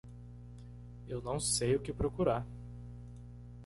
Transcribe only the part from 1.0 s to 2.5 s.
Eu não sei o que procurar.